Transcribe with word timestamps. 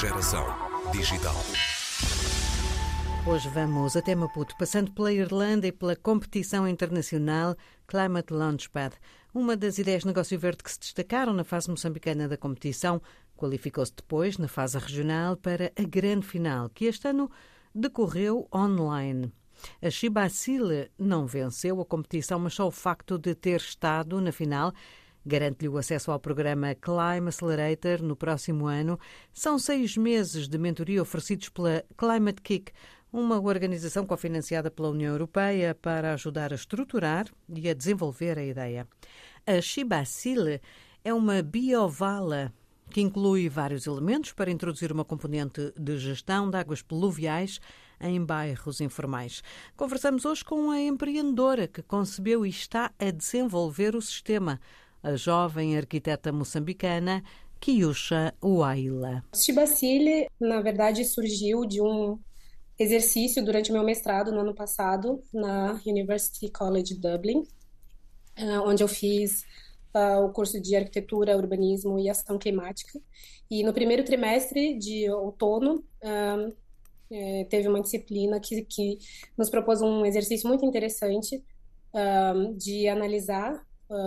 Geração 0.00 0.46
digital. 0.92 1.34
Hoje 3.26 3.50
vamos 3.50 3.94
até 3.94 4.14
Maputo, 4.14 4.56
passando 4.56 4.90
pela 4.92 5.12
Irlanda 5.12 5.66
e 5.66 5.72
pela 5.72 5.94
competição 5.94 6.66
internacional 6.66 7.54
Climate 7.86 8.32
Launchpad. 8.32 8.96
Uma 9.34 9.58
das 9.58 9.76
ideias 9.76 10.00
de 10.00 10.06
negócio 10.06 10.38
verde 10.38 10.64
que 10.64 10.72
se 10.72 10.80
destacaram 10.80 11.34
na 11.34 11.44
fase 11.44 11.68
moçambicana 11.68 12.26
da 12.26 12.38
competição 12.38 13.02
qualificou-se 13.36 13.92
depois, 13.94 14.38
na 14.38 14.48
fase 14.48 14.78
regional, 14.78 15.36
para 15.36 15.70
a 15.78 15.82
grande 15.82 16.26
final, 16.26 16.70
que 16.70 16.86
este 16.86 17.06
ano 17.06 17.30
decorreu 17.74 18.48
online. 18.54 19.30
A 19.82 19.90
Shibacile 19.90 20.90
não 20.98 21.26
venceu 21.26 21.78
a 21.78 21.84
competição, 21.84 22.38
mas 22.38 22.54
só 22.54 22.66
o 22.66 22.70
facto 22.70 23.18
de 23.18 23.34
ter 23.34 23.60
estado 23.60 24.18
na 24.18 24.32
final 24.32 24.72
garante-lhe 25.24 25.68
o 25.68 25.78
acesso 25.78 26.10
ao 26.10 26.20
programa 26.20 26.74
Climate 26.74 27.28
Accelerator 27.28 28.02
no 28.02 28.16
próximo 28.16 28.66
ano. 28.66 28.98
São 29.32 29.58
seis 29.58 29.96
meses 29.96 30.48
de 30.48 30.58
mentoria 30.58 31.02
oferecidos 31.02 31.48
pela 31.48 31.84
Climate 31.96 32.40
Kick, 32.42 32.72
uma 33.12 33.40
organização 33.40 34.06
cofinanciada 34.06 34.70
pela 34.70 34.90
União 34.90 35.12
Europeia 35.12 35.74
para 35.74 36.14
ajudar 36.14 36.52
a 36.52 36.56
estruturar 36.56 37.26
e 37.48 37.68
a 37.68 37.74
desenvolver 37.74 38.38
a 38.38 38.44
ideia. 38.44 38.86
A 39.46 39.60
Shibacile 39.60 40.60
é 41.04 41.12
uma 41.12 41.42
biovala 41.42 42.52
que 42.90 43.00
inclui 43.00 43.48
vários 43.48 43.86
elementos 43.86 44.32
para 44.32 44.50
introduzir 44.50 44.92
uma 44.92 45.04
componente 45.04 45.72
de 45.78 45.96
gestão 45.98 46.50
de 46.50 46.56
águas 46.56 46.82
pluviais 46.82 47.60
em 48.00 48.22
bairros 48.24 48.80
informais. 48.80 49.42
Conversamos 49.76 50.24
hoje 50.24 50.44
com 50.44 50.70
a 50.70 50.80
empreendedora 50.80 51.68
que 51.68 51.82
concebeu 51.82 52.44
e 52.44 52.48
está 52.50 52.90
a 52.98 53.10
desenvolver 53.10 53.94
o 53.94 54.02
sistema, 54.02 54.60
a 55.02 55.16
jovem 55.16 55.76
arquiteta 55.76 56.32
moçambicana 56.32 57.22
Kiusha 57.60 58.34
Waila. 58.42 59.22
Chibacile, 59.34 60.28
na 60.40 60.60
verdade, 60.62 61.04
surgiu 61.04 61.64
de 61.66 61.80
um 61.80 62.18
exercício 62.78 63.44
durante 63.44 63.70
meu 63.70 63.84
mestrado 63.84 64.32
no 64.32 64.40
ano 64.40 64.54
passado 64.54 65.22
na 65.32 65.78
University 65.86 66.50
College 66.50 66.94
Dublin, 66.94 67.46
eh, 68.36 68.58
onde 68.60 68.82
eu 68.82 68.88
fiz 68.88 69.44
uh, 69.94 70.24
o 70.24 70.32
curso 70.32 70.60
de 70.60 70.74
arquitetura, 70.74 71.36
urbanismo 71.36 71.98
e 71.98 72.08
ação 72.08 72.38
climática. 72.38 72.98
E 73.50 73.62
no 73.62 73.72
primeiro 73.72 74.04
trimestre 74.04 74.78
de 74.78 75.10
outono, 75.10 75.84
uh, 76.02 76.56
é, 77.12 77.44
teve 77.50 77.66
uma 77.68 77.80
disciplina 77.82 78.38
que, 78.38 78.62
que 78.62 78.98
nos 79.36 79.50
propôs 79.50 79.82
um 79.82 80.06
exercício 80.06 80.48
muito 80.48 80.64
interessante 80.64 81.44
uh, 81.92 82.54
de 82.54 82.88
analisar, 82.88 83.66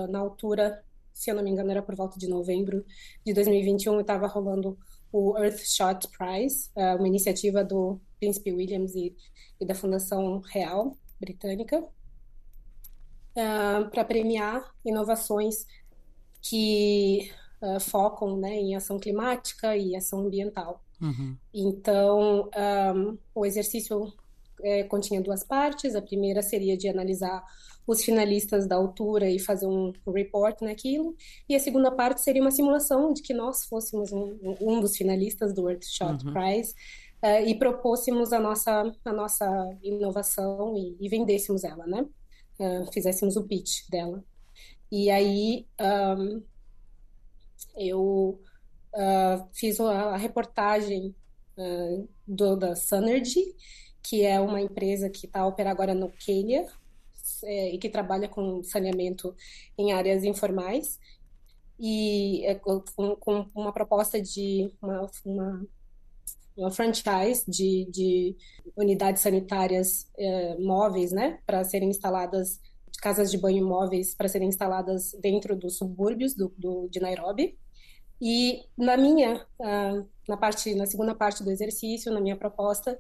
na 0.10 0.20
altura, 0.20 0.82
se 1.14 1.30
eu 1.30 1.36
não 1.36 1.44
me 1.44 1.52
engano, 1.52 1.72
era 1.72 1.82
por 1.82 1.96
volta 1.96 2.18
de 2.18 2.28
novembro 2.28 2.86
de 3.26 3.34
2021, 3.34 4.02
estava 4.02 4.28
rolando 4.28 4.78
o 5.12 5.38
Earthshot 5.38 6.08
Prize, 6.18 6.72
uma 6.76 7.08
iniciativa 7.08 7.64
do 7.64 8.00
Príncipe 8.20 8.52
Williams 8.52 8.96
e, 8.96 9.16
e 9.60 9.66
da 9.66 9.76
Fundação 9.76 10.40
Real 10.40 10.98
Britânica, 11.20 11.86
uh, 13.34 13.90
para 13.90 14.04
premiar 14.04 14.74
inovações 14.84 15.66
que 16.42 17.32
uh, 17.62 17.80
focam 17.80 18.38
né, 18.38 18.56
em 18.56 18.76
ação 18.76 19.00
climática 19.00 19.76
e 19.78 19.96
ação 19.96 20.26
ambiental. 20.26 20.84
Uhum. 21.02 21.38
Então, 21.54 22.50
um, 22.96 23.18
o 23.36 23.46
exercício 23.46 24.14
é, 24.62 24.84
continha 24.84 25.22
duas 25.22 25.44
partes. 25.44 25.96
A 25.96 26.02
primeira 26.02 26.42
seria 26.42 26.78
de 26.78 26.88
analisar 26.88 27.44
os 27.86 28.04
finalistas 28.04 28.66
da 28.66 28.76
altura 28.76 29.30
e 29.30 29.40
fazer 29.40 29.68
um 29.68 29.92
report 30.08 30.62
naquilo. 30.62 31.16
E 31.50 31.56
a 31.56 31.60
segunda 31.60 31.92
parte 31.92 32.22
seria 32.22 32.42
uma 32.42 32.52
simulação 32.52 33.14
de 33.14 33.22
que 33.22 33.34
nós 33.34 33.66
fôssemos 33.66 34.12
um, 34.12 34.38
um 34.62 34.80
dos 34.80 34.96
finalistas 34.96 35.54
do 35.54 35.70
Earthshot 35.70 36.26
uhum. 36.26 36.34
Prize 36.34 36.74
uh, 37.24 37.46
e 37.46 37.56
propôssemos 37.56 38.32
a 38.32 38.40
nossa, 38.40 38.92
a 39.04 39.14
nossa 39.14 39.78
inovação 39.84 40.78
e, 40.78 40.96
e 41.00 41.10
vendêssemos 41.10 41.64
ela, 41.64 41.86
né? 41.86 42.06
uh, 42.60 42.92
fizéssemos 42.92 43.36
o 43.36 43.44
pitch 43.44 43.90
dela. 43.90 44.24
E 44.92 45.10
aí 45.10 45.66
um, 46.18 46.44
eu 47.76 48.40
uh, 48.94 49.50
fiz 49.54 49.80
a, 49.80 50.16
reportagem 50.18 51.16
uh, 51.58 52.08
do, 52.28 52.56
da 52.56 52.76
Sunergy, 52.76 53.56
que 54.04 54.26
é 54.26 54.40
uma 54.40 54.62
empresa 54.62 55.10
que 55.10 55.26
está 55.26 55.42
a 55.42 55.48
operar 55.48 55.72
agora 55.72 55.94
no 55.94 56.10
Quênia 56.10 56.68
é, 57.44 57.74
e 57.74 57.78
que 57.78 57.90
trabalha 57.90 58.28
com 58.28 58.62
saneamento 58.64 59.36
em 59.78 59.94
áreas 59.94 60.24
informais 60.24 61.00
e 61.80 62.46
é, 62.46 62.56
com, 62.56 62.82
com, 63.16 63.48
uma 63.56 63.72
proposta 63.72 64.22
de 64.22 64.72
uma, 64.82 65.10
uma 65.26 65.68
uma 66.56 66.72
franchise 66.72 67.44
de, 67.48 67.88
de 67.92 68.36
unidades 68.76 69.22
sanitárias 69.22 70.08
eh, 70.18 70.56
móveis, 70.60 71.12
né, 71.12 71.40
para 71.46 71.64
serem 71.64 71.90
instaladas, 71.90 72.60
casas 73.02 73.32
de 73.32 73.38
banho 73.38 73.66
móveis 73.66 74.14
para 74.14 74.28
serem 74.28 74.50
instaladas 74.50 75.14
dentro 75.20 75.56
dos 75.56 75.78
subúrbios 75.78 76.36
do, 76.36 76.54
do 76.58 76.88
de 76.90 77.00
Nairobi. 77.00 77.58
E 78.22 78.64
na 78.78 78.96
minha, 78.96 79.46
uh, 79.60 80.08
na 80.30 80.38
parte, 80.38 80.74
na 80.76 80.86
segunda 80.86 81.14
parte 81.14 81.44
do 81.44 81.52
exercício, 81.52 82.14
na 82.14 82.22
minha 82.22 82.38
proposta, 82.38 82.98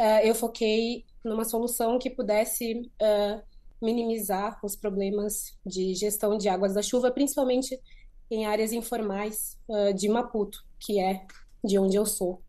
uh, 0.00 0.24
eu 0.24 0.34
foquei 0.34 1.04
numa 1.24 1.44
solução 1.44 1.98
que 1.98 2.10
pudesse 2.10 2.90
uh, 3.00 3.42
minimizar 3.80 4.58
os 4.64 4.74
problemas 4.74 5.56
de 5.64 5.94
gestão 5.94 6.36
de 6.36 6.48
águas 6.48 6.74
da 6.74 6.82
chuva, 6.82 7.10
principalmente 7.10 7.78
em 8.30 8.46
áreas 8.46 8.72
informais 8.72 9.58
de 9.96 10.08
Maputo, 10.08 10.64
que 10.78 11.00
é 11.00 11.26
de 11.64 11.78
onde 11.78 11.96
eu 11.96 12.06
sou 12.06 12.42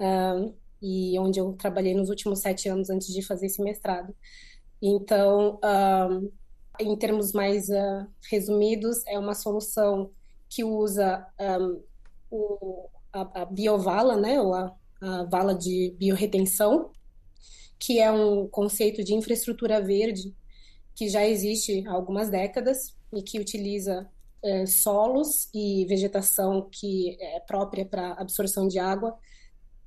uh, 0.00 0.54
e 0.82 1.18
onde 1.18 1.38
eu 1.38 1.52
trabalhei 1.52 1.94
nos 1.94 2.08
últimos 2.08 2.40
sete 2.40 2.68
anos 2.68 2.88
antes 2.90 3.12
de 3.12 3.22
fazer 3.22 3.46
esse 3.46 3.62
mestrado. 3.62 4.14
Então, 4.82 5.56
uh, 5.56 6.32
em 6.78 6.96
termos 6.96 7.32
mais 7.32 7.68
uh, 7.68 8.06
resumidos, 8.30 9.04
é 9.06 9.18
uma 9.18 9.34
solução 9.34 10.10
que 10.48 10.64
usa 10.64 11.26
um, 11.60 11.82
o, 12.30 12.88
a, 13.12 13.42
a, 13.42 13.44
biovala, 13.44 14.16
né, 14.16 14.40
ou 14.40 14.54
a, 14.54 14.74
a 15.00 15.24
vala 15.24 15.54
de 15.54 15.94
biorretenção, 15.98 16.90
que 17.78 17.98
é 17.98 18.10
um 18.10 18.46
conceito 18.46 19.02
de 19.02 19.14
infraestrutura 19.14 19.80
verde 19.80 20.34
que 20.94 21.08
já 21.08 21.26
existe 21.26 21.86
há 21.86 21.92
algumas 21.92 22.28
décadas 22.28 22.94
e 23.12 23.22
que 23.22 23.38
utiliza 23.38 24.06
é, 24.42 24.66
solos 24.66 25.48
e 25.54 25.86
vegetação 25.86 26.68
que 26.70 27.16
é 27.20 27.40
própria 27.40 27.84
para 27.84 28.12
absorção 28.12 28.68
de 28.68 28.78
água 28.78 29.16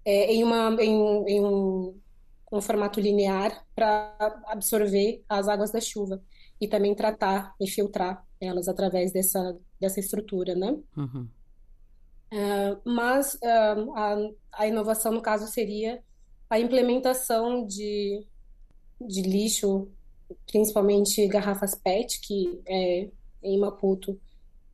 é, 0.05 0.33
em, 0.33 0.43
uma, 0.43 0.75
em, 0.81 1.25
em 1.27 1.41
um, 1.41 1.99
um 2.51 2.61
formato 2.61 2.99
linear 2.99 3.65
para 3.75 4.15
absorver 4.47 5.23
as 5.29 5.47
águas 5.47 5.71
da 5.71 5.79
chuva 5.79 6.21
e 6.59 6.67
também 6.67 6.93
tratar 6.95 7.53
e 7.59 7.67
filtrar 7.67 8.25
elas 8.39 8.67
através 8.67 9.11
dessa, 9.11 9.57
dessa 9.79 9.99
estrutura, 9.99 10.55
né? 10.55 10.77
Uhum. 10.95 11.27
Uh, 12.33 12.81
mas 12.83 13.35
uh, 13.35 13.93
a, 13.93 14.17
a, 14.53 14.67
inovação, 14.67 15.11
no 15.11 15.21
caso, 15.21 15.45
seria 15.45 16.01
a 16.49 16.59
implementação 16.59 17.63
de, 17.63 18.25
de 18.99 19.21
lixo, 19.21 19.87
principalmente 20.47 21.27
garrafas 21.27 21.75
PET, 21.75 22.19
que 22.21 22.59
é, 22.65 23.07
em 23.43 23.59
Maputo 23.59 24.19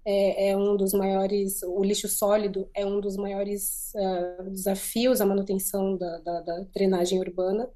é, 0.06 0.52
é, 0.52 0.58
um 0.58 0.78
dos 0.78 0.94
maiores, 0.94 1.62
o 1.64 1.84
lixo 1.84 2.08
sólido 2.08 2.70
é 2.74 2.86
um 2.86 3.02
dos 3.02 3.18
maiores 3.18 3.92
uh, 3.94 4.50
desafios 4.50 5.20
à 5.20 5.26
manutenção 5.26 5.98
da, 5.98 6.18
da, 6.20 6.40
da 6.40 6.60
drenagem 6.74 7.20
urbana. 7.20 7.70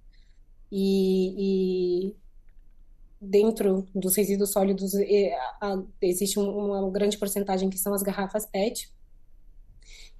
E, 0.71 2.07
e, 2.07 2.15
dentro 3.19 3.85
dos 3.93 4.15
resíduos 4.15 4.51
sólidos 4.51 4.93
existe 6.01 6.39
uma 6.39 6.89
grande 6.89 7.17
porcentagem 7.17 7.69
que 7.69 7.77
são 7.77 7.93
as 7.93 8.01
garrafas 8.01 8.45
PET 8.45 8.91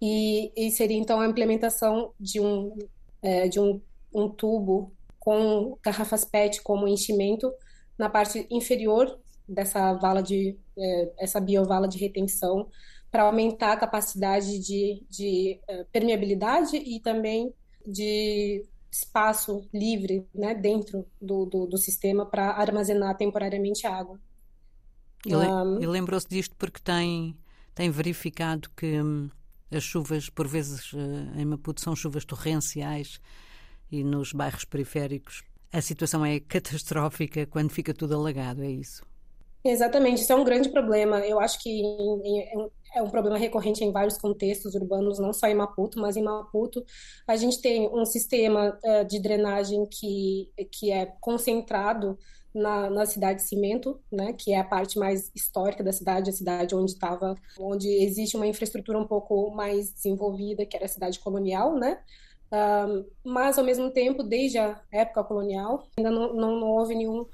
e, 0.05 0.51
e 0.57 0.69
seria 0.69 0.97
então 0.97 1.21
a 1.21 1.25
implementação 1.25 2.13
de 2.19 2.41
um 2.41 2.77
é, 3.21 3.47
de 3.47 3.57
um, 3.57 3.81
um 4.13 4.27
tubo 4.27 4.91
com 5.17 5.77
garrafas 5.81 6.25
PET 6.25 6.61
como 6.61 6.89
enchimento 6.89 7.49
na 7.97 8.09
parte 8.09 8.45
inferior 8.51 9.17
dessa 9.47 9.93
vala 9.93 10.21
de 10.21 10.59
é, 10.77 11.13
essa 11.17 11.39
biovala 11.39 11.87
de 11.87 11.97
retenção 11.97 12.67
para 13.09 13.23
aumentar 13.23 13.71
a 13.71 13.77
capacidade 13.77 14.59
de, 14.59 15.05
de 15.09 15.61
uh, 15.69 15.85
permeabilidade 15.89 16.75
e 16.75 16.99
também 16.99 17.53
de 17.87 18.65
espaço 18.91 19.65
livre 19.73 20.27
né, 20.35 20.53
dentro 20.53 21.05
do, 21.21 21.45
do, 21.45 21.65
do 21.65 21.77
sistema 21.77 22.25
para 22.25 22.49
armazenar 22.51 23.15
temporariamente 23.15 23.87
água. 23.87 24.19
E, 25.25 25.33
um, 25.33 25.81
e 25.81 25.85
lembrou-se 25.85 26.27
disto 26.27 26.55
porque 26.57 26.81
tem, 26.81 27.37
tem 27.73 27.89
verificado 27.89 28.69
que 28.75 29.01
hum, 29.01 29.29
as 29.75 29.83
chuvas, 29.83 30.29
por 30.29 30.47
vezes 30.47 30.91
uh, 30.93 30.97
em 31.37 31.45
Maputo, 31.45 31.81
são 31.81 31.95
chuvas 31.95 32.25
torrenciais 32.25 33.19
e 33.91 34.03
nos 34.03 34.33
bairros 34.33 34.65
periféricos 34.65 35.43
a 35.73 35.81
situação 35.81 36.23
é 36.23 36.39
catastrófica 36.47 37.47
quando 37.47 37.71
fica 37.71 37.93
tudo 37.93 38.13
alagado, 38.13 38.63
é 38.63 38.69
isso? 38.69 39.03
Exatamente, 39.65 40.21
isso 40.21 40.31
é 40.31 40.35
um 40.35 40.43
grande 40.43 40.69
problema. 40.69 41.19
Eu 41.21 41.39
acho 41.39 41.57
que 41.61 41.81
é 42.93 43.01
um 43.01 43.09
problema 43.09 43.37
recorrente 43.37 43.83
em 43.83 43.91
vários 43.91 44.17
contextos 44.17 44.75
urbanos, 44.75 45.19
não 45.19 45.33
só 45.33 45.47
em 45.47 45.55
Maputo, 45.55 45.99
mas 45.99 46.17
em 46.17 46.21
Maputo 46.21 46.85
a 47.25 47.35
gente 47.37 47.61
tem 47.61 47.89
um 47.89 48.05
sistema 48.05 48.77
uh, 48.83 49.05
de 49.05 49.19
drenagem 49.19 49.87
que, 49.89 50.51
que 50.69 50.91
é 50.91 51.05
concentrado 51.21 52.19
na, 52.53 52.89
na 52.89 53.05
cidade 53.05 53.41
de 53.41 53.47
Cimento, 53.47 53.99
né, 54.11 54.33
que 54.33 54.53
é 54.53 54.59
a 54.59 54.63
parte 54.63 54.99
mais 54.99 55.31
histórica 55.33 55.83
da 55.83 55.91
cidade, 55.91 56.29
a 56.29 56.33
cidade 56.33 56.75
onde 56.75 56.91
estava, 56.91 57.35
onde 57.59 57.89
existe 57.89 58.35
uma 58.37 58.47
infraestrutura 58.47 58.99
um 58.99 59.07
pouco 59.07 59.49
mais 59.51 59.91
desenvolvida, 59.91 60.65
que 60.65 60.75
era 60.75 60.85
a 60.85 60.89
cidade 60.89 61.19
colonial, 61.19 61.75
né, 61.75 61.99
uh, 62.51 63.05
mas 63.23 63.57
ao 63.57 63.65
mesmo 63.65 63.91
tempo, 63.91 64.23
desde 64.23 64.59
a 64.59 64.79
época 64.91 65.23
colonial, 65.23 65.87
ainda 65.97 66.11
não, 66.11 66.33
não, 66.33 66.59
não 66.59 66.67
houve 66.67 66.95
nenhum 66.95 67.25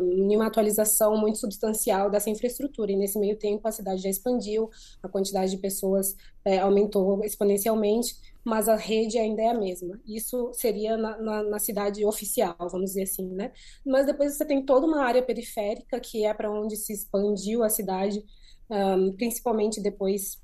nenhuma 0.00 0.46
atualização 0.46 1.16
muito 1.16 1.38
substancial 1.38 2.10
dessa 2.10 2.30
infraestrutura. 2.30 2.92
E 2.92 2.96
nesse 2.96 3.18
meio 3.18 3.36
tempo 3.36 3.66
a 3.66 3.72
cidade 3.72 4.02
já 4.02 4.08
expandiu, 4.08 4.70
a 5.02 5.08
quantidade 5.08 5.50
de 5.50 5.58
pessoas 5.58 6.16
é, 6.44 6.58
aumentou 6.58 7.24
exponencialmente, 7.24 8.14
mas 8.44 8.68
a 8.68 8.76
rede 8.76 9.18
ainda 9.18 9.42
é 9.42 9.48
a 9.48 9.54
mesma. 9.54 10.00
Isso 10.06 10.52
seria 10.54 10.96
na, 10.96 11.18
na, 11.18 11.42
na, 11.42 11.58
cidade 11.58 12.04
oficial, 12.04 12.56
vamos 12.58 12.90
dizer 12.90 13.02
assim, 13.02 13.28
né? 13.28 13.52
Mas 13.84 14.06
depois 14.06 14.36
você 14.36 14.44
tem 14.44 14.64
toda 14.64 14.86
uma 14.86 15.02
área 15.02 15.22
periférica 15.22 15.98
que 15.98 16.24
é 16.24 16.32
para 16.32 16.50
onde 16.50 16.76
se 16.76 16.92
expandiu 16.92 17.62
a 17.62 17.68
cidade, 17.68 18.22
um, 18.70 19.12
principalmente 19.12 19.80
depois 19.80 20.42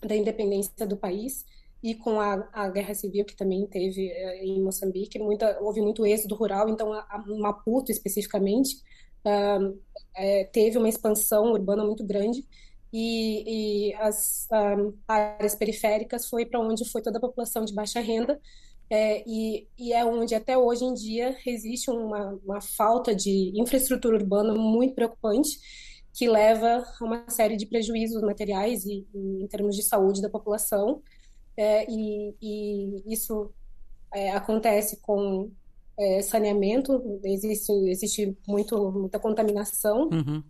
da 0.00 0.14
independência 0.14 0.86
do 0.86 0.96
país 0.96 1.44
e 1.82 1.94
com 1.94 2.20
a, 2.20 2.48
a 2.52 2.68
guerra 2.68 2.94
civil 2.94 3.24
que 3.24 3.36
também 3.36 3.66
teve 3.66 4.08
eh, 4.08 4.44
em 4.44 4.62
Moçambique, 4.62 5.18
muita, 5.18 5.58
houve 5.60 5.80
muito 5.80 6.06
êxodo 6.06 6.34
rural, 6.36 6.68
então 6.68 6.92
a, 6.92 7.00
a 7.10 7.24
Maputo 7.26 7.90
especificamente 7.90 8.76
uh, 9.26 9.78
é, 10.14 10.44
teve 10.44 10.78
uma 10.78 10.88
expansão 10.88 11.52
urbana 11.52 11.84
muito 11.84 12.04
grande 12.04 12.46
e, 12.92 13.88
e 13.88 13.94
as 13.94 14.46
uh, 14.52 14.94
áreas 15.08 15.56
periféricas 15.56 16.28
foi 16.28 16.46
para 16.46 16.60
onde 16.60 16.88
foi 16.88 17.02
toda 17.02 17.18
a 17.18 17.20
população 17.20 17.64
de 17.64 17.74
baixa 17.74 18.00
renda 18.00 18.40
é, 18.88 19.24
e, 19.26 19.66
e, 19.78 19.92
é 19.92 20.04
onde 20.04 20.34
até 20.34 20.56
hoje 20.56 20.84
em 20.84 20.92
dia 20.92 21.36
existe 21.46 21.90
uma, 21.90 22.38
uma 22.44 22.60
falta 22.60 23.14
de 23.14 23.50
infraestrutura 23.56 24.16
urbana 24.16 24.54
muito 24.54 24.94
preocupante 24.94 25.58
que 26.12 26.28
leva 26.28 26.84
a 27.00 27.04
uma 27.04 27.28
série 27.30 27.56
de 27.56 27.66
prejuízos 27.66 28.22
materiais 28.22 28.84
e, 28.84 29.06
e 29.14 29.42
em 29.42 29.46
termos 29.48 29.74
de 29.74 29.82
saúde 29.82 30.20
da 30.20 30.28
população 30.28 31.02
é, 31.56 31.90
e, 31.90 32.34
e, 32.40 33.12
isso 33.12 33.52
é, 34.12 34.30
acontece 34.30 34.98
com 35.00 35.50
é, 35.98 36.22
saneamento, 36.22 37.20
existe, 37.24 37.72
existe 37.88 38.36
muito, 38.46 38.90
muita 38.92 39.18
contaminação 39.18 40.08
uhum. 40.08 40.42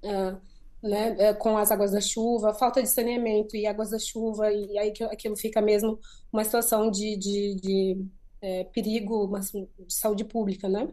É, 0.00 0.36
né, 0.80 1.16
é, 1.18 1.34
com 1.34 1.58
as 1.58 1.72
águas 1.72 1.90
da 1.90 2.00
chuva, 2.00 2.54
falta 2.54 2.80
de 2.80 2.88
saneamento 2.88 3.56
e 3.56 3.66
águas 3.66 3.90
da 3.90 3.98
chuva, 3.98 4.52
e 4.52 4.78
aí 4.78 4.92
aquilo 5.10 5.36
fica 5.36 5.60
mesmo 5.60 5.98
uma 6.32 6.44
situação 6.44 6.88
de, 6.88 7.16
de, 7.16 7.56
de 7.56 8.06
é, 8.40 8.64
perigo 8.64 9.28
de 9.78 9.92
saúde 9.92 10.24
pública, 10.24 10.68
né? 10.68 10.88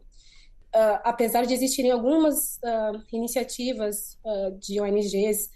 Uh, 0.75 0.99
apesar 1.05 1.45
de 1.45 1.53
existirem 1.53 1.91
algumas 1.91 2.57
uh, 2.57 3.01
iniciativas 3.13 4.19
uh, 4.25 4.51
de 4.59 4.81
ONGs 4.81 5.49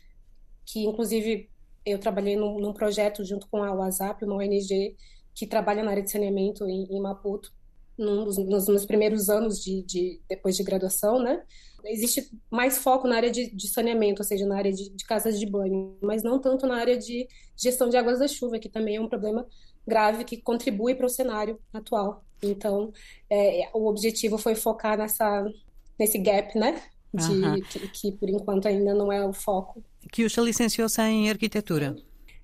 que, 0.66 0.86
inclusive, 0.86 1.50
eu 1.86 2.00
trabalhei 2.00 2.36
num, 2.36 2.60
num, 2.60 2.74
projeto 2.74 3.24
junto 3.24 3.48
com 3.48 3.64
a 3.64 3.74
WhatsApp, 3.74 4.24
uma 4.26 4.36
ONG 4.36 4.96
que 5.34 5.48
trabalha 5.48 5.84
na 5.84 5.92
área 5.92 6.04
de 6.04 6.12
saneamento 6.12 6.68
em, 6.68 6.86
em 6.90 7.02
Maputo, 7.02 7.54
num 7.98 8.24
dos, 8.24 8.38
nos, 8.38 8.68
nos, 8.68 8.86
primeiros 8.86 9.30
anos 9.30 9.62
de, 9.62 9.84
de, 9.84 10.22
depois 10.28 10.56
de 10.56 10.64
graduação, 10.64 11.22
né? 11.22 11.44
Existe 11.86 12.30
mais 12.52 12.78
foco 12.78 13.08
na 13.08 13.16
área 13.16 13.32
de, 13.32 13.50
de 13.50 13.68
saneamento, 13.70 14.22
ou 14.22 14.28
seja, 14.28 14.46
na 14.46 14.58
área 14.58 14.72
de, 14.72 14.90
de, 14.90 15.06
casas 15.06 15.40
de 15.40 15.46
banho, 15.46 15.98
mas 16.02 16.24
não 16.24 16.40
tanto 16.40 16.68
na 16.68 16.76
área 16.76 16.98
de 16.98 17.28
gestão 17.56 17.90
de 17.90 17.96
águas 17.96 18.20
da 18.20 18.28
chuva, 18.28 18.60
que 18.60 18.68
também 18.68 18.98
é 18.98 19.02
um 19.02 19.08
problema 19.08 19.46
grave 19.88 20.24
que 20.24 20.38
contribui 20.38 20.94
para 20.94 21.06
o 21.06 21.10
cenário 21.10 21.60
atual. 21.74 22.24
Então, 22.44 22.92
é, 23.30 23.70
o 23.74 23.88
objetivo 23.88 24.38
foi 24.38 24.56
focar 24.56 24.98
nessa, 24.98 25.46
nesse 25.98 26.18
gap, 26.18 26.58
né? 26.58 26.82
De, 27.14 27.32
uhum. 27.32 27.62
que, 27.62 27.88
que, 27.88 28.12
por 28.12 28.30
enquanto 28.30 28.68
ainda 28.68 28.94
não 28.94 29.12
é 29.12 29.26
o 29.26 29.34
foco 29.34 29.84
Kiusha 30.12 30.42
licenciou-se 30.42 31.02
em 31.02 31.30
arquitetura. 31.30 31.96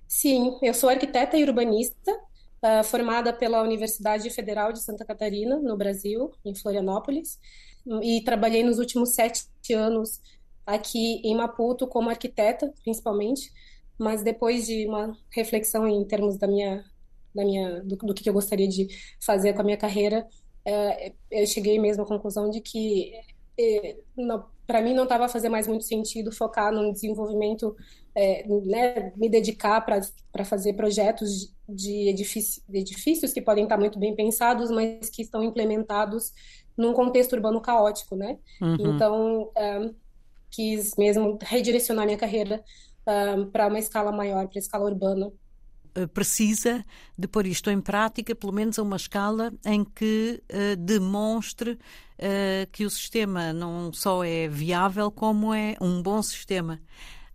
Sim, 0.06 0.56
eu 0.62 0.74
sou 0.74 0.88
arquiteta 0.88 1.36
e 1.36 1.42
urbanista, 1.42 2.12
uh, 2.12 2.84
formada 2.84 3.32
pela 3.32 3.62
Universidade 3.62 4.28
Federal 4.30 4.72
de 4.72 4.80
Santa 4.80 5.04
Catarina, 5.04 5.58
no 5.58 5.76
Brasil, 5.76 6.32
em 6.44 6.54
Florianópolis, 6.54 7.38
e 8.02 8.20
trabalhei 8.22 8.64
nos 8.64 8.78
últimos 8.78 9.14
sete 9.14 9.48
anos 9.72 10.20
aqui 10.66 11.20
em 11.24 11.36
Maputo 11.36 11.86
como 11.86 12.10
arquiteta, 12.10 12.72
principalmente, 12.82 13.50
mas 13.98 14.22
depois 14.22 14.66
de 14.66 14.86
uma 14.86 15.16
reflexão 15.30 15.86
em 15.86 16.04
termos 16.04 16.36
da 16.36 16.46
minha, 16.46 16.84
da 17.34 17.44
minha 17.44 17.80
do, 17.82 17.96
do 17.96 18.14
que 18.14 18.28
eu 18.28 18.34
gostaria 18.34 18.68
de 18.68 18.88
fazer 19.20 19.54
com 19.54 19.60
a 19.60 19.64
minha 19.64 19.76
carreira, 19.76 20.26
uh, 20.66 21.14
eu 21.30 21.46
cheguei 21.46 21.78
mesmo 21.78 22.02
à 22.02 22.06
conclusão 22.06 22.50
de 22.50 22.60
que 22.60 23.12
para 24.66 24.82
mim 24.82 24.94
não 24.94 25.04
estava 25.04 25.28
fazer 25.28 25.48
mais 25.48 25.66
muito 25.66 25.84
sentido 25.84 26.32
focar 26.32 26.72
no 26.72 26.92
desenvolvimento, 26.92 27.76
é, 28.14 28.46
né, 28.48 29.12
me 29.16 29.28
dedicar 29.28 29.80
para 29.80 30.44
fazer 30.44 30.74
projetos 30.74 31.54
de, 31.68 32.08
edifício, 32.08 32.62
de 32.68 32.78
edifícios 32.78 33.32
que 33.32 33.40
podem 33.40 33.64
estar 33.64 33.78
muito 33.78 33.98
bem 33.98 34.14
pensados, 34.14 34.70
mas 34.70 35.08
que 35.08 35.22
estão 35.22 35.42
implementados 35.42 36.32
num 36.76 36.92
contexto 36.92 37.32
urbano 37.32 37.60
caótico, 37.60 38.16
né? 38.16 38.38
Uhum. 38.60 38.94
Então, 38.94 39.50
um, 39.56 39.94
quis 40.50 40.94
mesmo 40.96 41.38
redirecionar 41.42 42.04
minha 42.04 42.18
carreira 42.18 42.62
um, 43.36 43.50
para 43.50 43.68
uma 43.68 43.78
escala 43.78 44.12
maior, 44.12 44.46
para 44.48 44.58
a 44.58 44.60
escala 44.60 44.84
urbana. 44.84 45.32
Eh, 45.96 46.06
precisa 46.06 46.84
de 47.16 47.26
pôr 47.26 47.46
isto 47.46 47.70
em 47.70 47.80
prática, 47.80 48.34
pelo 48.34 48.52
menos 48.52 48.78
a 48.78 48.82
uma 48.82 48.96
escala 48.96 49.50
em 49.64 49.82
que 49.82 50.42
uh, 50.52 50.76
demonstre 50.76 51.70
uh, 51.72 52.70
que 52.70 52.84
o 52.84 52.90
sistema 52.90 53.50
não 53.54 53.90
só 53.94 54.22
é 54.22 54.46
viável, 54.46 55.10
como 55.10 55.54
é 55.54 55.74
um 55.80 56.02
bom 56.02 56.22
sistema. 56.22 56.78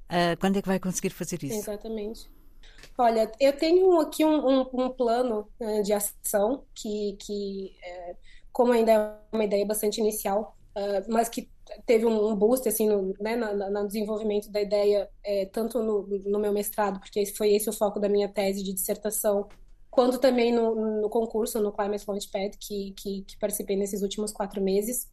Uh, 0.06 0.38
quando 0.40 0.58
é 0.58 0.62
que 0.62 0.68
vai 0.68 0.80
conseguir 0.80 1.10
fazer 1.10 1.44
isso? 1.44 1.58
Exatamente. 1.58 2.30
Olha, 2.98 3.32
eu 3.40 3.54
tenho 3.58 4.00
aqui 4.00 4.24
um, 4.24 4.48
um, 4.48 4.70
um 4.74 4.90
plano 4.92 5.48
de 5.84 5.94
ação 5.94 6.64
que, 6.76 7.18
que 7.20 7.74
como 8.52 8.74
ainda 8.74 8.92
é 8.92 9.36
uma 9.36 9.44
ideia 9.44 9.66
bastante 9.66 10.00
inicial, 10.02 10.56
mas 11.10 11.30
que 11.30 11.50
teve 11.86 12.06
um 12.06 12.36
boost 12.36 12.68
assim 12.68 12.88
no, 12.88 13.14
né, 13.20 13.36
no 13.36 13.88
desenvolvimento 13.88 14.52
da 14.52 14.62
ideia 14.62 15.10
é, 15.24 15.46
tanto 15.46 15.82
no, 15.82 16.08
no, 16.26 16.40
meu 16.40 16.52
mestrado 16.54 17.00
porque 17.00 17.26
foi 17.26 17.54
esse 17.54 17.70
o 17.70 17.74
foco 17.74 18.00
da 18.00 18.10
minha 18.10 18.28
tese 18.28 18.64
de 18.64 18.74
dissertação 18.74 19.48
quanto 19.92 20.18
também 20.18 20.54
no, 20.54 21.02
no 21.02 21.10
concurso 21.10 21.60
no 21.60 21.72
Climate 21.74 22.06
Launchpad 22.08 22.58
que, 22.58 22.94
que, 22.96 23.24
que, 23.24 23.38
participei 23.38 23.76
nesses 23.76 24.02
últimos 24.02 24.32
quatro 24.32 24.62
meses. 24.62 25.12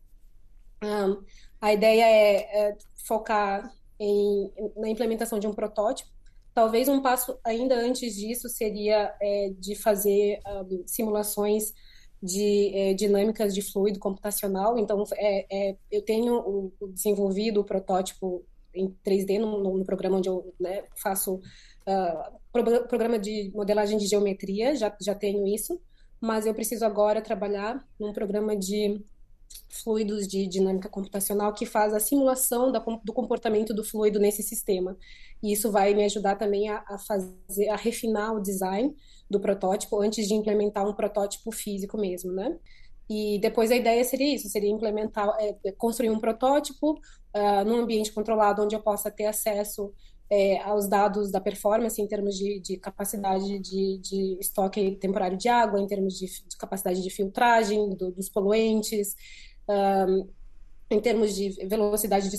Um, 0.83 1.21
a 1.61 1.73
ideia 1.73 2.05
é, 2.05 2.69
é 2.69 2.79
focar 3.05 3.75
em, 3.99 4.53
na 4.77 4.89
implementação 4.89 5.41
de 5.41 5.49
um 5.49 5.53
protótipo. 5.53 6.09
Talvez 6.55 6.89
um 6.89 7.03
passo 7.03 7.39
ainda 7.45 7.75
antes 7.75 8.15
disso 8.15 8.49
seria 8.49 9.13
é, 9.21 9.51
de 9.59 9.75
fazer 9.75 10.39
um, 10.47 10.85
simulações 10.87 11.73
de 12.23 12.73
é, 12.75 12.95
dinâmicas 12.95 13.55
de 13.55 13.63
fluido 13.63 13.99
computacional. 13.99 14.79
Então, 14.79 15.05
é, 15.15 15.47
é 15.51 15.77
eu 15.91 16.03
tenho 16.03 16.73
desenvolvido 16.93 17.61
o 17.61 17.65
protótipo 17.65 18.45
em 18.75 18.95
3D 19.05 19.39
no, 19.39 19.79
no 19.79 19.85
programa 19.85 20.19
onde 20.19 20.29
eu 20.29 20.55
né, 20.61 20.85
faço 20.97 21.35
uh, 21.35 22.39
pro, 22.53 22.87
programa 22.87 23.19
de 23.19 23.51
modelagem 23.55 23.99
de 23.99 24.07
geometria, 24.07 24.75
já, 24.77 24.95
já 25.01 25.15
tenho 25.15 25.47
isso, 25.47 25.81
mas 26.21 26.47
eu 26.47 26.55
preciso 26.55 26.85
agora 26.85 27.23
trabalhar 27.23 27.85
num 27.99 28.13
programa 28.13 28.57
de 28.57 29.03
fluidos 29.69 30.27
de 30.27 30.47
dinâmica 30.47 30.89
computacional 30.89 31.53
que 31.53 31.65
faz 31.65 31.95
a 31.95 32.01
simulação 32.01 32.73
da, 32.73 32.79
do 33.05 33.13
comportamento 33.13 33.73
do 33.73 33.85
fluido 33.85 34.19
nesse 34.19 34.43
sistema. 34.43 34.97
E 35.43 35.53
isso 35.53 35.71
vai 35.71 35.95
me 35.95 36.05
ajudar 36.05 36.37
também 36.37 36.69
a, 36.69 36.83
a 36.89 36.99
fazer, 36.99 37.69
a 37.69 37.77
refinar 37.77 38.35
o 38.35 38.41
design 38.41 38.95
do 39.31 39.39
protótipo 39.39 40.01
antes 40.01 40.27
de 40.27 40.35
implementar 40.35 40.87
um 40.89 40.95
protótipo 40.95 41.53
físico 41.53 41.97
mesmo, 41.97 42.33
né? 42.33 42.59
E 43.09 43.39
depois 43.41 43.71
a 43.71 43.77
ideia 43.77 44.05
seria 44.05 44.35
isso, 44.35 44.49
seria 44.49 44.71
implementar, 44.71 45.35
é, 45.41 45.73
construir 45.73 46.11
um 46.11 46.21
protótipo 46.21 46.93
uh, 46.93 47.65
num 47.65 47.79
ambiente 47.79 48.13
controlado 48.13 48.63
onde 48.63 48.77
eu 48.77 48.83
possa 48.83 49.11
ter 49.11 49.25
acesso 49.25 49.95
é, 50.31 50.61
aos 50.63 50.87
dados 50.87 51.31
da 51.31 51.41
performance 51.41 52.01
em 52.01 52.07
termos 52.07 52.37
de, 52.37 52.61
de 52.61 52.77
capacidade 52.77 53.59
de, 53.59 53.99
de, 53.99 54.39
estoque 54.41 54.97
temporário 54.97 55.39
de 55.39 55.49
água, 55.49 55.81
em 55.81 55.87
termos 55.87 56.19
de, 56.19 56.27
de 56.27 56.57
capacidade 56.57 57.03
de 57.03 57.11
filtragem 57.11 57.91
do, 57.91 58.11
dos 58.11 58.29
poluentes, 58.29 59.17
um, 59.69 60.29
em 60.91 61.01
termos 61.01 61.35
de 61.35 61.51
velocidade 61.67 62.29
de 62.29 62.37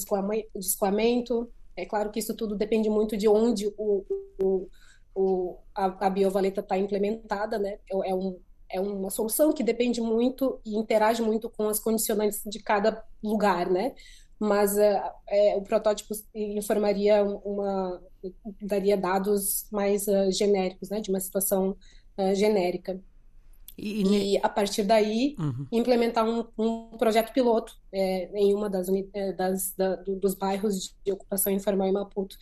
escoamento. 0.55 1.49
É 1.75 1.85
claro 1.85 2.11
que 2.11 2.19
isso 2.19 2.35
tudo 2.35 2.55
depende 2.55 2.89
muito 2.89 3.17
de 3.17 3.27
onde 3.27 3.67
o, 3.77 4.05
o, 4.39 4.67
o 5.15 5.57
a, 5.73 6.07
a 6.07 6.09
biovaleta 6.09 6.61
está 6.61 6.77
implementada, 6.77 7.57
né? 7.57 7.79
É, 7.91 8.11
é, 8.11 8.15
um, 8.15 8.39
é 8.69 8.79
uma 8.79 9.09
solução 9.09 9.51
que 9.51 9.63
depende 9.63 10.01
muito 10.01 10.59
e 10.65 10.75
interage 10.75 11.21
muito 11.21 11.49
com 11.49 11.69
as 11.69 11.79
condicionantes 11.79 12.41
de 12.45 12.59
cada 12.59 13.03
lugar, 13.23 13.69
né? 13.69 13.95
Mas 14.39 14.77
é, 14.77 15.03
é, 15.27 15.55
o 15.57 15.61
protótipo 15.61 16.13
informaria 16.33 17.23
uma, 17.23 18.01
daria 18.61 18.95
dados 18.95 19.67
mais 19.71 20.07
uh, 20.07 20.31
genéricos, 20.31 20.89
né, 20.89 21.01
de 21.01 21.09
uma 21.09 21.19
situação 21.19 21.75
uh, 22.17 22.33
genérica. 22.33 22.99
E, 23.77 24.33
e, 24.35 24.37
a 24.43 24.49
partir 24.49 24.83
daí 24.83 25.35
uhum. 25.39 25.65
implementar 25.71 26.27
um, 26.27 26.45
um, 26.57 26.97
projeto 26.97 27.31
piloto 27.31 27.73
é, 27.93 28.29
em 28.33 28.53
uma 28.53 28.69
das, 28.69 28.87
das 29.37 29.73
da, 29.73 29.95
dos 29.95 30.35
bairros 30.35 30.93
de 31.05 31.13
ocupação 31.13 31.53
informal 31.53 31.87
em 31.87 31.93
Maputo 31.93 32.35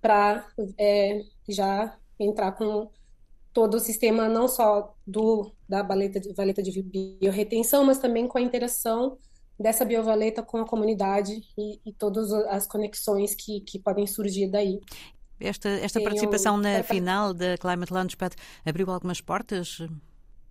para 0.00 0.46
é, 0.78 1.24
já 1.48 1.98
entrar 2.16 2.52
com 2.52 2.88
todo 3.52 3.74
o 3.74 3.80
sistema 3.80 4.28
não 4.28 4.46
só 4.46 4.94
do 5.04 5.52
da 5.68 5.82
valeta 5.82 6.20
de, 6.20 6.32
valeta 6.32 6.62
de 6.62 6.82
biorretenção, 6.82 7.84
mas 7.84 7.98
também 7.98 8.28
com 8.28 8.38
a 8.38 8.42
interação 8.42 9.18
dessa 9.58 9.84
biovaleta 9.84 10.42
com 10.42 10.58
a 10.58 10.66
comunidade 10.66 11.32
e, 11.56 11.80
e 11.84 11.92
todas 11.92 12.32
as 12.32 12.66
conexões 12.66 13.34
que, 13.34 13.60
que 13.60 13.78
podem 13.78 14.06
surgir 14.06 14.48
daí. 14.48 14.80
Esta, 15.38 15.68
esta 15.68 16.00
participação 16.00 16.56
na 16.56 16.82
final 16.82 17.34
da 17.34 17.58
Climate 17.58 17.92
Launchpad 17.92 18.34
abriu 18.64 18.90
algumas 18.90 19.20
portas? 19.20 19.78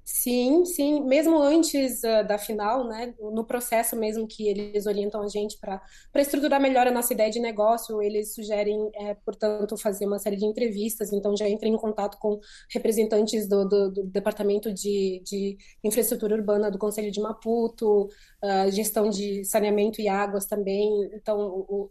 Sim, 0.06 0.66
sim, 0.66 1.02
mesmo 1.02 1.42
antes 1.42 2.04
uh, 2.04 2.28
da 2.28 2.38
final, 2.38 2.86
né, 2.86 3.14
no 3.18 3.46
processo 3.46 3.96
mesmo 3.96 4.28
que 4.28 4.50
eles 4.50 4.86
orientam 4.86 5.22
a 5.24 5.30
gente 5.30 5.58
para 5.58 5.82
estruturar 6.16 6.60
melhor 6.60 6.86
a 6.86 6.92
nossa 6.92 7.14
ideia 7.14 7.32
de 7.32 7.40
negócio, 7.40 8.02
eles 8.02 8.34
sugerem, 8.36 8.92
é, 8.96 9.14
portanto, 9.14 9.78
fazer 9.78 10.06
uma 10.06 10.20
série 10.20 10.36
de 10.36 10.46
entrevistas, 10.46 11.14
então 11.14 11.38
já 11.38 11.48
entrei 11.48 11.72
em 11.72 11.78
contato 11.78 12.18
com 12.20 12.38
representantes 12.70 13.48
do, 13.48 13.64
do, 13.66 13.92
do 13.92 14.04
Departamento 14.04 14.74
de, 14.74 15.22
de, 15.26 15.58
Infraestrutura 15.82 16.36
Urbana 16.36 16.70
do 16.70 16.78
Conselho 16.78 17.10
de 17.10 17.22
Maputo, 17.22 18.10
uh, 18.44 18.72
gestão 18.72 19.10
de 19.10 19.46
saneamento 19.46 20.02
e 20.02 20.10
águas 20.10 20.46
também, 20.46 21.12
então 21.14 21.62
uh, 21.62 21.90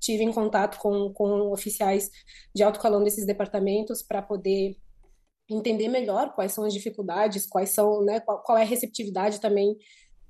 tive 0.00 0.24
em 0.24 0.32
contato 0.32 0.78
com, 0.78 1.12
com 1.12 1.52
oficiais 1.52 2.10
de 2.52 2.64
alto 2.64 2.80
calão 2.80 3.04
desses 3.04 3.24
departamentos 3.24 4.02
para 4.02 4.20
poder 4.20 4.76
entender 5.48 5.88
melhor 5.88 6.34
quais 6.34 6.52
são 6.52 6.64
as 6.64 6.72
dificuldades, 6.72 7.46
quais 7.46 7.70
são, 7.70 8.02
né, 8.02 8.20
qual, 8.20 8.42
qual 8.42 8.58
é 8.58 8.62
a 8.62 8.66
receptividade 8.66 9.40
também 9.40 9.76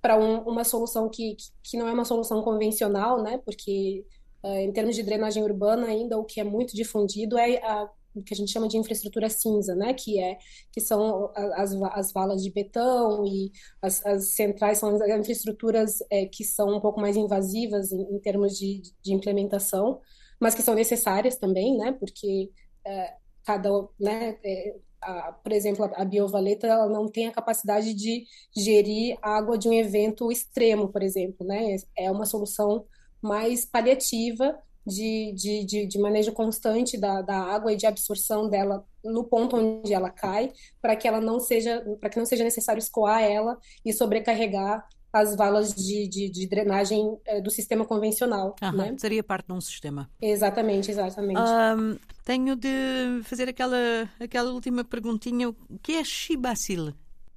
para 0.01 0.19
um, 0.19 0.41
uma 0.43 0.65
solução 0.65 1.09
que, 1.09 1.37
que 1.63 1.77
não 1.77 1.89
é 1.89 1.93
uma 1.93 2.05
solução 2.05 2.43
convencional, 2.43 3.23
né, 3.23 3.39
porque 3.45 4.05
uh, 4.45 4.59
em 4.59 4.73
termos 4.73 4.95
de 4.95 5.03
drenagem 5.03 5.43
urbana 5.43 5.87
ainda 5.87 6.19
o 6.19 6.25
que 6.25 6.41
é 6.41 6.45
muito 6.45 6.77
difundido 6.77 7.39
é 7.39 7.57
a, 7.63 7.89
o 8.15 8.23
que 8.23 8.33
a 8.33 8.37
gente 8.37 8.53
chama 8.53 8.69
de 8.69 8.77
infraestrutura 8.77 9.29
cinza, 9.29 9.75
né, 9.75 9.95
que 9.95 10.21
é 10.21 10.39
que 10.73 10.81
são 10.81 11.31
as, 11.35 11.73
as 11.93 12.13
valas 12.13 12.43
de 12.43 12.51
betão 12.51 13.25
e 13.27 13.51
as, 13.81 14.05
as 14.05 14.35
centrais 14.35 14.79
são 14.79 14.95
as 14.95 15.21
infraestruturas 15.21 15.99
é, 16.11 16.27
que 16.27 16.45
são 16.45 16.77
um 16.77 16.81
pouco 16.81 17.01
mais 17.01 17.17
invasivas 17.17 17.93
em, 17.93 18.03
em 18.03 18.19
termos 18.21 18.57
de, 18.57 18.83
de 19.03 19.13
implementação, 19.13 20.01
mas 20.41 20.55
que 20.55 20.63
são 20.63 20.75
necessárias 20.75 21.37
também, 21.37 21.77
né, 21.77 21.93
porque 21.93 22.51
é, 22.85 23.15
cada, 23.45 23.71
né, 23.99 24.39
é, 24.45 24.77
a, 25.07 25.33
por 25.33 25.53
exemplo, 25.53 25.89
a, 25.95 26.05
biovaleta 26.05 26.67
ela 26.67 26.89
não 26.89 27.07
tem 27.07 27.29
a 27.29 27.33
capacidade 27.33 27.95
de 27.95 28.25
gerir 28.55 29.17
água 29.23 29.57
de 29.57 29.69
um 29.69 29.73
evento 29.73 30.31
extremo, 30.33 30.89
por 30.89 31.03
exemplo, 31.03 31.47
né? 31.47 31.77
É 31.97 32.11
uma 32.11 32.27
solução 32.27 32.85
mais 33.23 33.65
paliativa 33.65 34.59
de, 34.87 35.33
de, 35.33 35.65
de, 35.65 35.87
de 35.87 35.99
manejo 35.99 36.33
constante 36.33 36.99
da, 36.99 37.23
da 37.23 37.37
água 37.37 37.73
e 37.73 37.77
de 37.77 37.87
absorção 37.87 38.49
dela 38.49 38.85
no 39.05 39.25
ponto 39.25 39.57
onde 39.57 39.93
ela 39.95 40.11
cai, 40.11 40.53
para 40.83 40.97
que 40.97 41.07
ela 41.07 41.21
não 41.21 41.39
seja, 41.39 41.85
para 42.01 42.11
que 42.11 42.19
não 42.19 42.27
seja 42.27 42.45
necessário 42.45 42.81
escoar 42.81 43.23
ela 43.23 43.59
e 43.85 43.93
sobrecarregar 43.93 44.87
as 45.21 45.35
valas 45.35 45.75
de, 45.75 46.09
de, 46.09 46.31
de 46.31 46.47
drenagem 46.47 47.19
é, 47.27 47.41
do 47.41 47.51
sistema 47.51 47.85
convencional. 47.85 48.55
Aham, 48.63 48.77
né? 48.77 48.95
Seria 48.99 49.23
parte 49.23 49.47
de 49.47 49.53
um 49.53 49.61
sistema. 49.61 50.11
Exatamente, 50.21 50.91
exatamente. 50.91 51.41
Um, 51.41 51.99
tenho 52.25 52.55
de 52.57 53.23
fazer 53.25 53.49
aquela, 53.49 54.11
aquela 54.21 54.51
última 54.51 54.85
perguntinha. 54.85 55.49
O 55.49 55.79
que 55.83 55.93
é 55.93 56.05
Shibacil? 56.05 56.93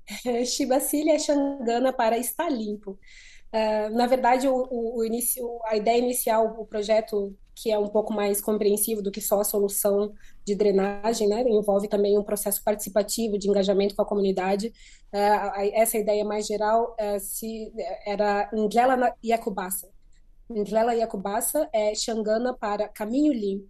Shibacil 0.46 1.10
é 1.10 1.20
Xangana 1.20 1.94
para 1.94 2.18
estar 2.18 2.50
limpo. 2.50 3.00
Uh, 3.52 3.96
na 3.96 4.06
verdade, 4.06 4.48
o, 4.48 4.68
o, 4.70 5.00
o 5.00 5.06
inicio, 5.06 5.60
a 5.66 5.76
ideia 5.76 5.98
inicial, 5.98 6.56
o 6.60 6.66
projeto 6.66 7.36
que 7.62 7.72
é 7.72 7.78
um 7.78 7.88
pouco 7.88 8.14
mais 8.14 8.40
compreensivo 8.40 9.02
do 9.02 9.12
que 9.12 9.20
só 9.20 9.42
a 9.42 9.44
solução 9.44 10.14
de 10.46 10.56
drenagem, 10.56 11.28
né? 11.28 11.42
Envolve 11.42 11.90
também 11.90 12.18
um 12.18 12.24
processo 12.24 12.64
participativo 12.64 13.38
de 13.38 13.50
engajamento 13.50 13.96
com 13.96 14.02
a 14.02 14.06
comunidade. 14.06 14.68
Uh, 15.14 15.72
essa 15.74 15.98
ideia 15.98 16.24
mais 16.24 16.48
geral 16.48 16.96
uh, 17.00 17.20
se, 17.20 17.72
era 18.06 18.50
Ndlela 18.54 19.14
Yakubasa. 19.24 19.90
Ndlela 20.50 20.96
Yakubasa 20.96 21.70
é 21.74 21.94
Xangana 21.94 22.54
para 22.54 22.88
caminho 22.88 23.34
limpo. 23.34 23.68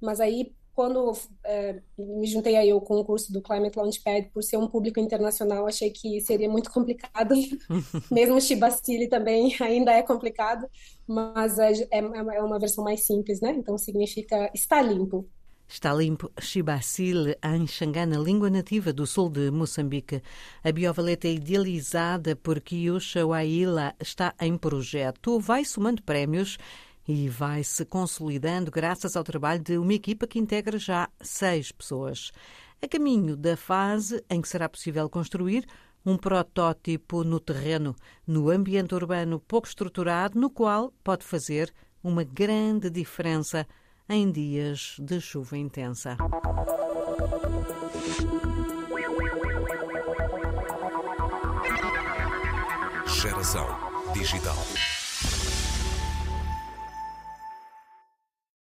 Mas 0.00 0.18
aí 0.18 0.54
quando 0.76 1.10
é, 1.42 1.80
me 1.98 2.26
juntei 2.26 2.54
aí 2.54 2.70
ao 2.70 2.82
concurso 2.82 3.32
do 3.32 3.40
Climate 3.40 3.78
Launchpad, 3.78 4.28
por 4.28 4.42
ser 4.42 4.58
um 4.58 4.68
público 4.68 5.00
internacional, 5.00 5.66
achei 5.66 5.90
que 5.90 6.20
seria 6.20 6.50
muito 6.50 6.70
complicado. 6.70 7.34
Mesmo 8.12 8.36
o 8.36 8.40
Shibacili 8.40 9.08
também 9.08 9.56
ainda 9.58 9.90
é 9.90 10.02
complicado, 10.02 10.68
mas 11.06 11.58
é, 11.58 11.72
é, 11.90 11.98
é, 12.00 12.42
uma 12.42 12.58
versão 12.58 12.84
mais 12.84 13.06
simples, 13.06 13.40
né? 13.40 13.52
Então 13.56 13.78
significa 13.78 14.50
está 14.52 14.82
limpo. 14.82 15.26
Está 15.66 15.94
limpo 15.94 16.30
Shibacil 16.38 17.34
em 17.42 17.66
Xangana, 17.66 18.18
língua 18.18 18.50
nativa 18.50 18.92
do 18.92 19.06
sul 19.06 19.30
de 19.30 19.50
Moçambique. 19.50 20.22
A 20.62 20.70
biovaleta 20.70 21.26
idealizada 21.26 22.36
por 22.36 22.60
Kiusha 22.60 23.26
Waila 23.26 23.94
está 23.98 24.34
em 24.38 24.58
projeto. 24.58 25.40
Vai 25.40 25.64
somando 25.64 26.02
prémios 26.02 26.58
e 27.06 27.28
vai 27.28 27.62
se 27.62 27.84
consolidando 27.84 28.70
graças 28.70 29.16
ao 29.16 29.24
trabalho 29.24 29.62
de 29.62 29.78
uma 29.78 29.94
equipa 29.94 30.26
que 30.26 30.38
integra 30.38 30.78
já 30.78 31.08
seis 31.20 31.70
pessoas. 31.70 32.32
A 32.82 32.88
caminho 32.88 33.36
da 33.36 33.56
fase 33.56 34.22
em 34.28 34.40
que 34.40 34.48
será 34.48 34.68
possível 34.68 35.08
construir 35.08 35.66
um 36.04 36.16
protótipo 36.16 37.24
no 37.24 37.40
terreno, 37.40 37.96
no 38.26 38.50
ambiente 38.50 38.94
urbano 38.94 39.40
pouco 39.40 39.66
estruturado, 39.66 40.38
no 40.38 40.48
qual 40.48 40.92
pode 41.02 41.24
fazer 41.24 41.72
uma 42.02 42.22
grande 42.22 42.88
diferença 42.88 43.66
em 44.08 44.30
dias 44.30 44.96
de 45.00 45.20
chuva 45.20 45.58
intensa. 45.58 46.16
Geração 53.06 53.66
Digital. 54.14 54.56